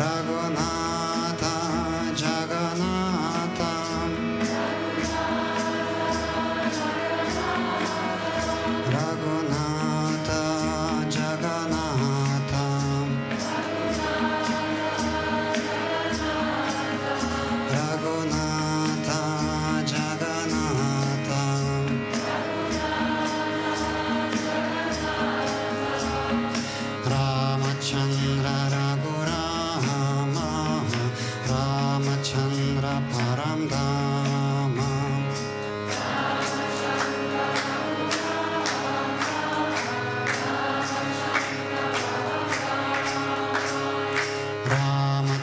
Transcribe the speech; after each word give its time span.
Chicago. 0.00 0.29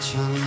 Chandra. 0.08 0.47